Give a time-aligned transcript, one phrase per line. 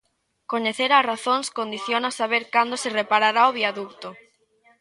[0.51, 4.09] Coñecer as razóns condiciona saber cando se reparará o viaduto.